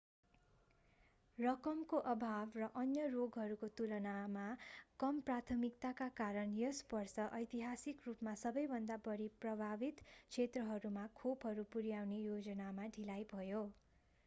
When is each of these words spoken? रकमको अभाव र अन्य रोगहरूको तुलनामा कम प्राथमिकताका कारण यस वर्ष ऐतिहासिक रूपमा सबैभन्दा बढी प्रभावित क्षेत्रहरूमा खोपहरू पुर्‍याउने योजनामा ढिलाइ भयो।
रकमको 1.37 1.97
अभाव 2.11 2.55
र 2.55 2.67
अन्य 2.77 3.01
रोगहरूको 3.09 3.67
तुलनामा 3.75 4.45
कम 4.99 5.19
प्राथमिकताका 5.27 6.07
कारण 6.15 6.55
यस 6.55 6.79
वर्ष 6.91 7.25
ऐतिहासिक 7.35 8.01
रूपमा 8.05 8.33
सबैभन्दा 8.39 8.97
बढी 9.03 9.27
प्रभावित 9.39 10.01
क्षेत्रहरूमा 10.07 11.03
खोपहरू 11.15 11.67
पुर्‍याउने 11.71 12.23
योजनामा 12.23 12.89
ढिलाइ 12.91 13.29
भयो। 13.29 13.61